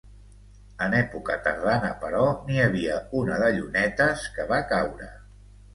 [0.85, 5.17] En època tardana, però, n'hi havia una de llunetes que va caure.